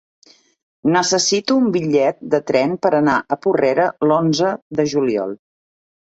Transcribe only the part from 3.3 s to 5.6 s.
a Porrera l'onze de juliol.